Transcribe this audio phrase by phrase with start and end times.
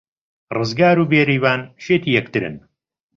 [0.57, 2.55] ڕزگار و بێریڤان شێتی یەکترن.